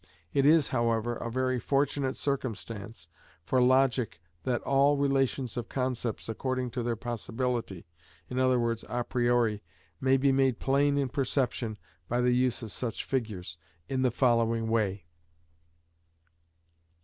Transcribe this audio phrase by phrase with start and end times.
[0.33, 3.07] It is, however, a very fortunate circumstance
[3.43, 7.85] for logic that all the relations of concepts, according to their possibility,
[8.31, 8.35] i.e.,
[8.89, 9.61] a priori,
[9.99, 11.77] may be made plain in perception
[12.09, 14.91] by the use of such figures, in the following way:—
[16.15, 16.21] (1.)